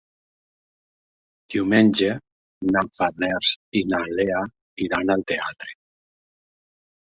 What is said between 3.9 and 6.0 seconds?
na Lea iran al teatre.